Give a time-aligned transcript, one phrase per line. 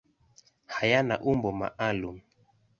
[0.75, 2.17] Hayana umbo maalum.